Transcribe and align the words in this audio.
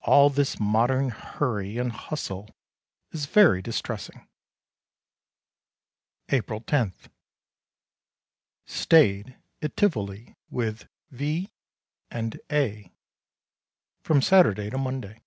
All 0.00 0.30
this 0.30 0.58
modern 0.58 1.10
hurry 1.10 1.76
and 1.76 1.92
hustle 1.92 2.48
is 3.12 3.26
very 3.26 3.60
distressing. 3.60 4.26
April 6.30 6.62
10. 6.62 6.94
Stayed 8.64 9.36
at 9.60 9.76
Tivoli 9.76 10.36
with 10.48 10.88
V.... 11.10 11.50
and 12.10 12.40
A.... 12.50 12.94
from 14.00 14.22
Saturday 14.22 14.70
to 14.70 14.78
Monday. 14.78 15.20